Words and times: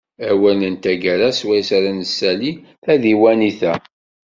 Awal 0.29 0.59
n 0.67 0.75
taggara 0.83 1.27
swayes 1.39 1.69
ara 1.77 1.91
nessali 1.99 2.51
tadiwennit-a. 2.83 3.73